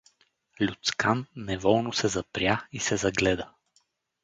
Люцкан 0.61 1.21
неволно 1.45 1.93
се 1.93 2.07
запря 2.07 2.67
и 2.71 2.79
се 2.79 2.97
загледа. 2.97 3.51